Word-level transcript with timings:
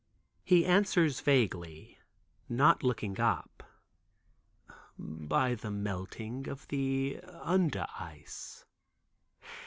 He 0.43 0.65
answers 0.65 1.19
vaguely, 1.21 1.99
not 2.49 2.81
looking 2.81 3.19
up, 3.19 3.61
"By 4.97 5.53
the 5.53 5.69
melting 5.69 6.49
of 6.49 6.67
the 6.69 7.19
under 7.23 7.85
ice." 7.99 8.65